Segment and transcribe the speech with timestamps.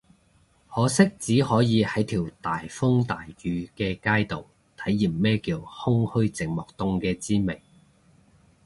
[0.67, 7.61] 可惜只可以喺條大風大雨嘅街度體驗咩叫空虛寂寞凍嘅滋味